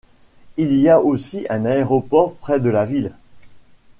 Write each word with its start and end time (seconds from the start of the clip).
Il 0.57 0.73
y 0.79 0.89
a 0.89 0.99
aussi 0.99 1.45
un 1.51 1.63
aéroport 1.63 2.33
près 2.33 2.59
de 2.59 2.71
la 2.71 2.87
ville. 2.87 3.11